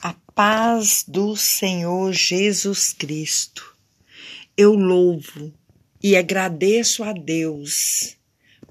A 0.00 0.14
paz 0.34 1.04
do 1.08 1.36
Senhor 1.36 2.12
Jesus 2.12 2.92
Cristo. 2.92 3.76
Eu 4.56 4.74
louvo 4.74 5.52
e 6.02 6.16
agradeço 6.16 7.02
a 7.02 7.12
Deus 7.12 8.16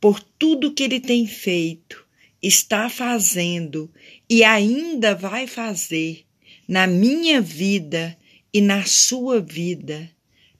por 0.00 0.20
tudo 0.20 0.72
que 0.72 0.82
Ele 0.82 0.98
tem 0.98 1.26
feito, 1.26 2.06
está 2.42 2.88
fazendo 2.88 3.92
e 4.28 4.42
ainda 4.42 5.14
vai 5.14 5.46
fazer 5.46 6.24
na 6.66 6.86
minha 6.86 7.40
vida 7.40 8.16
e 8.52 8.60
na 8.62 8.84
sua 8.84 9.40
vida. 9.40 10.10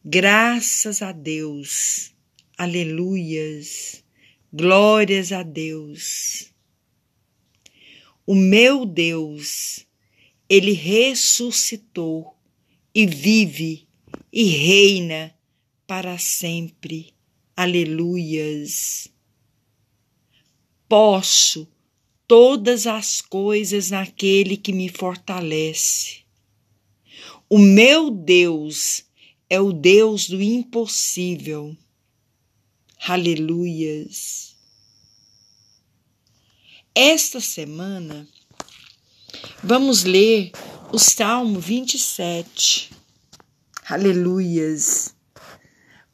Graças 0.05 1.01
a 1.01 1.13
Deus. 1.13 2.13
Aleluias. 2.59 4.05
Glórias 4.53 5.33
a 5.33 5.43
Deus. 5.43 6.53
O 8.27 8.35
meu 8.35 8.85
Deus, 8.85 9.87
ele 10.51 10.73
ressuscitou 10.73 12.37
e 12.93 13.07
vive 13.07 13.87
e 14.33 14.45
reina 14.47 15.33
para 15.87 16.19
sempre. 16.19 17.15
Aleluias. 17.57 19.07
Posso 20.89 21.69
todas 22.27 22.89
as 22.89 23.21
coisas 23.21 23.91
naquele 23.91 24.57
que 24.57 24.73
me 24.73 24.89
fortalece. 24.89 26.25
O 27.49 27.57
meu 27.57 28.11
Deus 28.11 29.05
é 29.49 29.61
o 29.61 29.73
Deus 29.73 30.29
do 30.29 30.43
impossível. 30.43 31.77
Aleluias. 33.07 34.57
Esta 36.93 37.41
semana, 37.41 38.29
vamos 39.63 40.05
ler 40.05 40.53
o 40.93 40.99
Salmo 40.99 41.61
27. 41.61 42.91
Aleluias. 43.89 45.15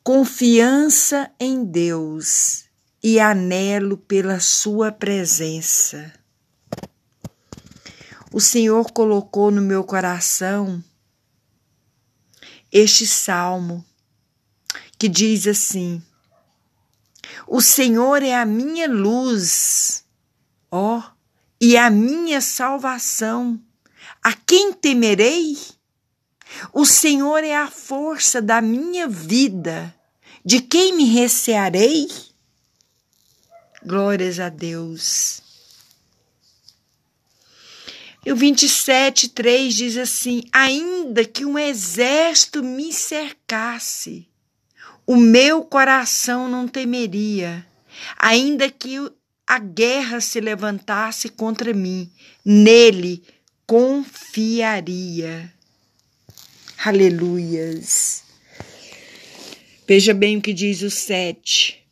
Confiança 0.03 1.31
em 1.39 1.65
Deus 1.65 2.65
e 3.03 3.21
anelo 3.21 3.97
pela 3.97 4.41
Sua 4.41 4.91
presença. 4.91 6.13
O 8.33 8.41
Senhor 8.41 8.93
colocou 8.93 9.51
no 9.51 9.63
meu 9.63 9.85
coração 9.85 10.83
este 12.73 13.07
salmo 13.07 13.85
que 14.99 15.09
diz 15.09 15.47
assim: 15.47 16.03
O 17.47 17.61
Senhor 17.61 18.23
é 18.23 18.35
a 18.35 18.45
minha 18.45 18.89
luz 18.89 20.07
Ó, 20.71 20.99
oh, 20.99 21.03
e 21.61 21.77
a 21.77 21.89
minha 21.91 22.41
salvação, 22.41 23.61
a 24.23 24.33
quem 24.33 24.73
temerei? 24.73 25.57
O 26.73 26.85
Senhor 26.85 27.43
é 27.43 27.57
a 27.57 27.71
força 27.71 28.41
da 28.41 28.61
minha 28.61 29.09
vida, 29.09 29.95
de 30.45 30.61
quem 30.61 30.95
me 30.95 31.05
recearei? 31.05 32.09
Glórias 33.85 34.39
a 34.39 34.49
Deus. 34.49 35.43
E 38.25 38.33
o 38.33 38.37
27, 38.37 39.29
3 39.29 39.73
diz 39.73 39.97
assim: 39.97 40.43
Ainda 40.53 41.25
que 41.25 41.45
um 41.45 41.57
exército 41.57 42.63
me 42.63 42.93
cercasse, 42.93 44.29
o 45.07 45.17
meu 45.17 45.63
coração 45.63 46.49
não 46.49 46.67
temeria, 46.67 47.65
ainda 48.19 48.69
que 48.69 48.97
a 49.47 49.59
guerra 49.59 50.21
se 50.21 50.41
levantasse 50.41 51.29
contra 51.29 51.73
mim, 51.73 52.11
nele 52.45 53.23
confiaria. 53.67 55.53
Aleluias. 56.85 58.25
Veja 59.87 60.13
bem 60.13 60.39
o 60.39 60.43
que 60.43 60.53
diz 60.53 60.83
o 60.83 60.91
sete. 60.91 61.87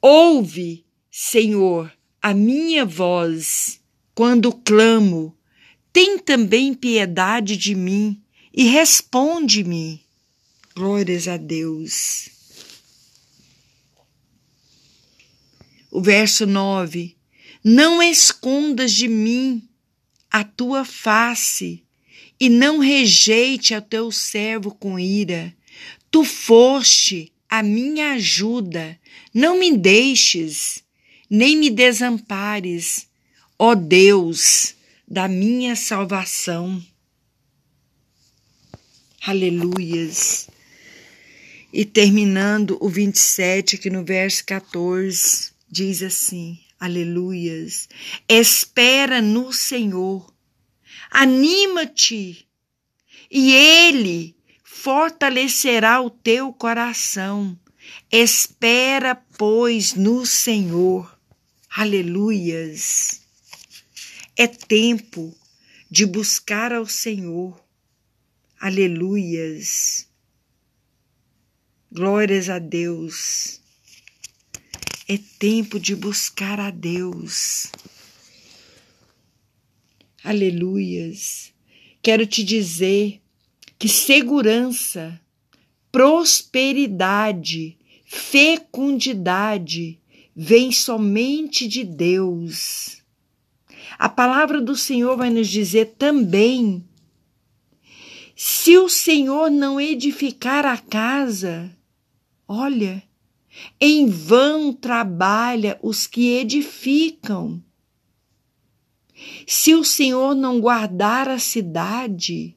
Ouve, 0.00 0.84
Senhor, 1.10 1.92
a 2.22 2.32
minha 2.32 2.84
voz 2.84 3.80
quando 4.14 4.52
clamo. 4.52 5.36
Tem 5.92 6.18
também 6.18 6.72
piedade 6.72 7.56
de 7.56 7.74
mim 7.74 8.22
e 8.54 8.64
responde-me. 8.64 10.00
Glórias 10.74 11.26
a 11.26 11.36
Deus. 11.36 12.39
O 15.90 16.00
verso 16.00 16.46
9: 16.46 17.16
Não 17.64 18.02
escondas 18.02 18.92
de 18.92 19.08
mim 19.08 19.68
a 20.30 20.44
tua 20.44 20.84
face 20.84 21.82
e 22.38 22.48
não 22.48 22.78
rejeite 22.78 23.74
a 23.74 23.80
teu 23.80 24.12
servo 24.12 24.70
com 24.70 24.98
ira. 24.98 25.54
Tu 26.10 26.24
foste 26.24 27.32
a 27.48 27.62
minha 27.62 28.12
ajuda, 28.12 28.98
não 29.34 29.58
me 29.58 29.76
deixes, 29.76 30.84
nem 31.28 31.56
me 31.56 31.68
desampares, 31.68 33.08
ó 33.58 33.74
Deus 33.74 34.76
da 35.06 35.26
minha 35.26 35.74
salvação. 35.74 36.80
Aleluias. 39.26 40.48
E 41.72 41.84
terminando 41.84 42.78
o 42.80 42.88
27, 42.88 43.76
aqui 43.76 43.90
no 43.90 44.04
verso 44.04 44.44
14 44.44 45.49
diz 45.70 46.02
assim: 46.02 46.58
Aleluias. 46.78 47.88
Espera 48.28 49.20
no 49.22 49.52
Senhor. 49.52 50.32
Anima-te 51.10 52.48
e 53.30 53.52
Ele 53.52 54.36
fortalecerá 54.64 56.00
o 56.00 56.10
teu 56.10 56.52
coração. 56.52 57.58
Espera, 58.10 59.14
pois, 59.36 59.94
no 59.94 60.24
Senhor. 60.24 61.18
Aleluias. 61.68 63.20
É 64.36 64.46
tempo 64.46 65.36
de 65.90 66.06
buscar 66.06 66.72
ao 66.72 66.86
Senhor. 66.86 67.62
Aleluias. 68.58 70.08
Glórias 71.92 72.48
a 72.48 72.58
Deus. 72.58 73.59
É 75.12 75.18
tempo 75.40 75.80
de 75.80 75.96
buscar 75.96 76.60
a 76.60 76.70
Deus. 76.70 77.66
Aleluias. 80.22 81.52
Quero 82.00 82.24
te 82.24 82.44
dizer 82.44 83.20
que 83.76 83.88
segurança, 83.88 85.20
prosperidade, 85.90 87.76
fecundidade 88.06 89.98
vem 90.32 90.70
somente 90.70 91.66
de 91.66 91.82
Deus. 91.82 93.02
A 93.98 94.08
palavra 94.08 94.60
do 94.60 94.76
Senhor 94.76 95.16
vai 95.16 95.28
nos 95.28 95.48
dizer 95.48 95.96
também: 95.98 96.84
se 98.36 98.78
o 98.78 98.88
Senhor 98.88 99.50
não 99.50 99.80
edificar 99.80 100.64
a 100.64 100.78
casa, 100.78 101.76
olha, 102.46 103.09
em 103.80 104.08
vão 104.08 104.72
trabalha 104.72 105.78
os 105.82 106.06
que 106.06 106.36
edificam. 106.36 107.62
Se 109.46 109.74
o 109.74 109.84
Senhor 109.84 110.34
não 110.34 110.60
guardar 110.60 111.28
a 111.28 111.38
cidade, 111.38 112.56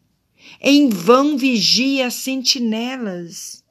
em 0.62 0.90
vão 0.90 1.38
vigia 1.38 2.08
as 2.08 2.14
sentinelas. 2.16 3.64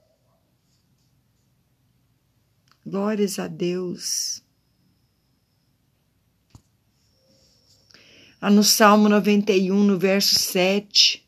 Glórias 2.85 3.39
a 3.39 3.47
Deus. 3.47 4.43
no 8.51 8.65
Salmo 8.65 9.09
91, 9.09 9.85
no 9.85 9.97
verso 9.97 10.35
7, 10.35 11.25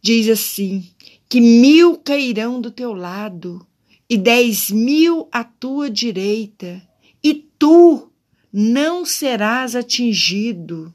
diz 0.00 0.28
assim: 0.30 0.90
Que 1.28 1.40
mil 1.40 1.98
cairão 1.98 2.58
do 2.58 2.70
teu 2.70 2.94
lado 2.94 3.66
e 4.08 4.16
dez 4.16 4.70
mil 4.70 5.28
à 5.32 5.42
tua 5.42 5.90
direita, 5.90 6.82
e 7.22 7.34
tu 7.58 8.10
não 8.52 9.04
serás 9.04 9.74
atingido. 9.74 10.92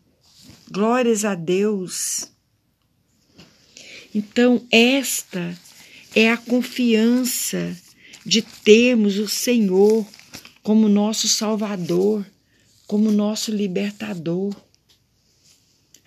Glórias 0.72 1.26
a 1.26 1.36
Deus. 1.36 2.32
Então, 4.14 4.66
esta 4.72 5.58
é 6.16 6.32
a 6.32 6.38
confiança 6.38 7.76
de 8.26 8.42
termos 8.42 9.18
o 9.18 9.28
Senhor 9.28 10.06
como 10.62 10.88
nosso 10.88 11.28
Salvador, 11.28 12.26
como 12.88 13.12
nosso 13.12 13.52
libertador. 13.52 14.56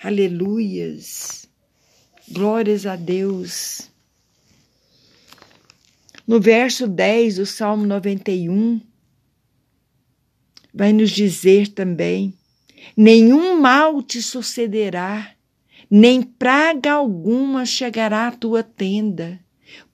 Aleluias. 0.02 1.46
Glórias 2.28 2.86
a 2.86 2.96
Deus. 2.96 3.91
No 6.32 6.40
verso 6.40 6.88
10 6.88 7.36
do 7.36 7.44
Salmo 7.44 7.84
91, 7.84 8.80
vai 10.72 10.90
nos 10.90 11.10
dizer 11.10 11.68
também: 11.68 12.32
nenhum 12.96 13.60
mal 13.60 14.02
te 14.02 14.22
sucederá, 14.22 15.30
nem 15.90 16.22
praga 16.22 16.92
alguma 16.94 17.66
chegará 17.66 18.28
à 18.28 18.32
tua 18.32 18.62
tenda, 18.62 19.38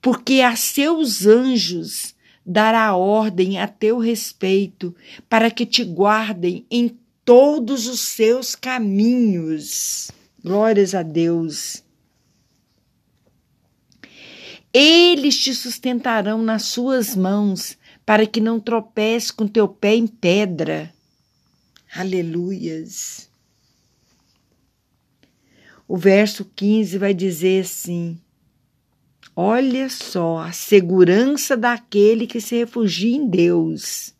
porque 0.01 0.39
a 0.39 0.55
seus 0.55 1.25
anjos 1.25 2.15
dará 2.45 2.95
ordem 2.95 3.59
a 3.59 3.67
teu 3.67 3.97
respeito, 3.97 4.95
para 5.27 5.51
que 5.51 5.65
te 5.65 5.83
guardem 5.83 6.65
em 6.71 6.97
todos 7.25 7.85
os 7.85 7.99
seus 7.99 8.55
caminhos. 8.55 10.09
Glórias 10.41 10.95
a 10.95 11.03
Deus. 11.03 11.83
Eles 14.73 15.37
te 15.37 15.53
sustentarão 15.53 16.41
nas 16.41 16.63
suas 16.63 17.15
mãos, 17.15 17.77
para 18.05 18.25
que 18.25 18.39
não 18.39 18.59
tropece 18.59 19.33
com 19.33 19.47
teu 19.47 19.67
pé 19.67 19.95
em 19.95 20.05
pedra. 20.05 20.93
Aleluias. 21.95 23.29
O 25.87 25.97
verso 25.97 26.45
15 26.45 26.99
vai 26.99 27.15
dizer 27.15 27.65
assim: 27.65 28.19
Olha 29.35 29.89
só 29.89 30.37
a 30.37 30.51
segurança 30.51 31.57
daquele 31.57 32.27
que 32.27 32.39
se 32.39 32.57
refugia 32.57 33.15
em 33.15 33.27
Deus. 33.27 34.13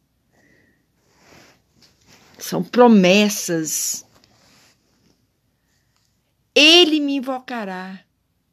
São 2.39 2.63
promessas. 2.63 4.03
Ele 6.55 6.99
me 6.99 7.17
invocará 7.17 8.03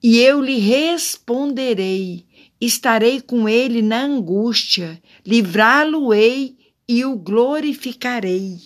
e 0.03 0.19
eu 0.19 0.41
lhe 0.41 0.59
responderei. 0.59 2.25
Estarei 2.61 3.21
com 3.21 3.49
ele 3.49 3.83
na 3.83 4.03
angústia, 4.03 5.01
livrá-lo-ei 5.25 6.57
e 6.89 7.05
o 7.05 7.17
glorificarei. 7.17 8.59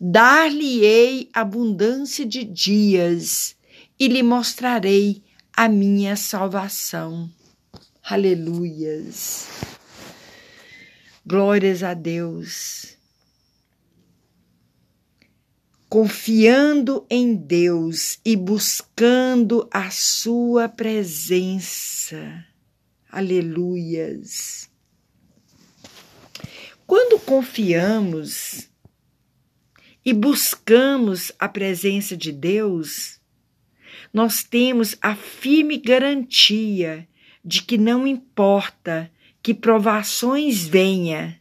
Dar-lhe-ei 0.00 1.28
abundância 1.32 2.24
de 2.24 2.44
dias 2.44 3.56
e 3.98 4.06
lhe 4.06 4.22
mostrarei 4.22 5.22
a 5.56 5.68
minha 5.68 6.14
salvação. 6.16 7.30
Aleluias. 8.02 9.48
Glórias 11.26 11.82
a 11.82 11.94
Deus. 11.94 12.96
Confiando 15.94 17.06
em 17.08 17.36
Deus 17.36 18.18
e 18.24 18.34
buscando 18.34 19.68
a 19.70 19.92
Sua 19.92 20.68
presença. 20.68 22.44
Aleluias. 23.08 24.68
Quando 26.84 27.20
confiamos 27.20 28.68
e 30.04 30.12
buscamos 30.12 31.30
a 31.38 31.48
presença 31.48 32.16
de 32.16 32.32
Deus, 32.32 33.20
nós 34.12 34.42
temos 34.42 34.96
a 35.00 35.14
firme 35.14 35.76
garantia 35.78 37.06
de 37.44 37.62
que 37.62 37.78
não 37.78 38.04
importa 38.04 39.08
que 39.40 39.54
provações 39.54 40.66
venha, 40.66 41.40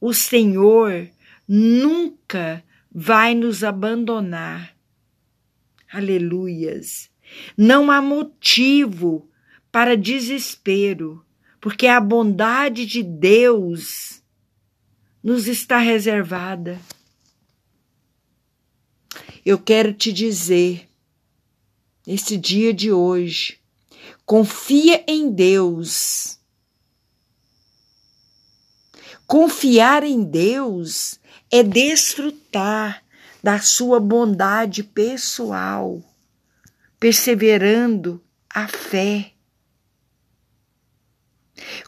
o 0.00 0.14
Senhor 0.14 1.10
nunca 1.46 2.64
vai 2.92 3.34
nos 3.34 3.62
abandonar. 3.62 4.76
Aleluias. 5.92 7.10
Não 7.56 7.90
há 7.90 8.00
motivo 8.02 9.28
para 9.70 9.96
desespero, 9.96 11.24
porque 11.60 11.86
a 11.86 12.00
bondade 12.00 12.84
de 12.86 13.02
Deus 13.02 14.22
nos 15.22 15.46
está 15.46 15.78
reservada. 15.78 16.80
Eu 19.44 19.58
quero 19.58 19.92
te 19.92 20.12
dizer 20.12 20.88
nesse 22.06 22.36
dia 22.36 22.74
de 22.74 22.92
hoje. 22.92 23.58
Confia 24.24 25.04
em 25.06 25.30
Deus. 25.30 26.39
Confiar 29.30 30.02
em 30.02 30.24
Deus 30.24 31.20
é 31.52 31.62
desfrutar 31.62 33.00
da 33.40 33.60
sua 33.60 34.00
bondade 34.00 34.82
pessoal, 34.82 36.02
perseverando 36.98 38.20
a 38.52 38.66
fé. 38.66 39.30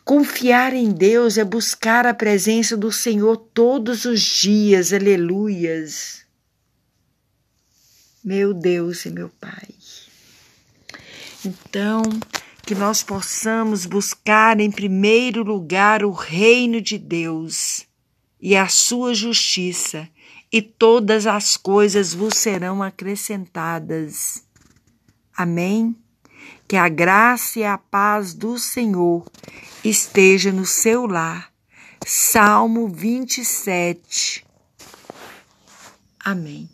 Confiar 0.05 0.73
em 0.73 0.93
Deus 0.93 1.37
é 1.37 1.43
buscar 1.43 2.07
a 2.07 2.15
presença 2.15 2.77
do 2.77 2.93
Senhor 2.93 3.37
todos 3.37 4.05
os 4.05 4.21
dias, 4.21 4.93
aleluias. 4.93 6.25
Meu 8.23 8.55
Deus 8.55 9.05
e 9.05 9.11
meu 9.11 9.29
Pai. 9.29 9.69
Então, 11.45 12.05
que 12.63 12.75
nós 12.75 13.03
possamos 13.03 13.85
buscar 13.87 14.61
em 14.61 14.71
primeiro 14.71 15.43
lugar 15.43 16.05
o 16.05 16.13
reino 16.13 16.81
de 16.81 16.97
Deus 16.97 17.87
e 18.41 18.57
a 18.57 18.69
sua 18.69 19.15
justiça, 19.15 20.09
e 20.51 20.61
todas 20.61 21.27
as 21.27 21.57
coisas 21.57 22.13
vos 22.13 22.37
serão 22.37 22.83
acrescentadas. 22.83 24.45
Amém? 25.35 25.97
Que 26.69 26.77
a 26.77 26.89
graça 26.89 27.61
e 27.61 27.65
a 27.65 27.79
paz 27.79 28.35
do 28.35 28.59
Senhor 28.59 29.25
esteja 29.85 30.53
no 30.53 30.67
seu 30.67 31.07
lar. 31.07 31.53
Salmo 32.05 32.89
27. 32.89 34.45
Amém. 36.25 36.69